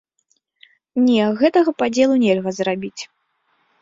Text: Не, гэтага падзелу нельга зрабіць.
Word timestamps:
Не, 1.07 1.27
гэтага 1.41 1.75
падзелу 1.81 2.15
нельга 2.25 2.55
зрабіць. 2.61 2.99